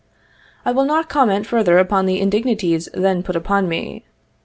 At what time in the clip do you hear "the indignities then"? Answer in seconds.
2.07-3.21